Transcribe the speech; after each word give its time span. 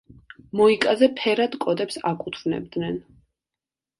მოიკაზე 0.59 1.09
ფერად 1.19 1.57
კოდებს 1.65 1.99
აკუთვნებდნენ. 2.11 2.97